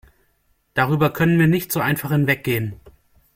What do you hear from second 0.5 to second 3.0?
Darüber können wir nicht so einfach hinweggehen.